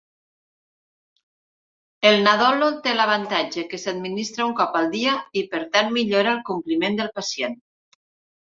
[2.11, 6.45] El nadolol té l'avantatge que s'administra un cop al dia i, per tant, millora el
[6.53, 7.59] compliment del pacient.